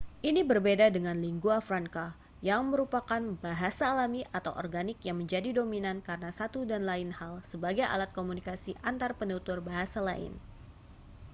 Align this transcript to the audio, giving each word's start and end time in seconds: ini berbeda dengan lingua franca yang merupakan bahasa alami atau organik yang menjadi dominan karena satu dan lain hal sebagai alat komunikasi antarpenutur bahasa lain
ini 0.29 0.41
berbeda 0.51 0.85
dengan 0.95 1.13
lingua 1.25 1.57
franca 1.67 2.05
yang 2.49 2.61
merupakan 2.73 3.21
bahasa 3.45 3.83
alami 3.93 4.21
atau 4.37 4.49
organik 4.61 4.97
yang 5.07 5.17
menjadi 5.21 5.49
dominan 5.59 5.97
karena 6.07 6.31
satu 6.39 6.59
dan 6.71 6.81
lain 6.91 7.09
hal 7.19 7.33
sebagai 7.51 7.85
alat 7.93 8.09
komunikasi 8.17 8.71
antarpenutur 8.89 9.57
bahasa 9.69 9.99
lain 10.09 10.33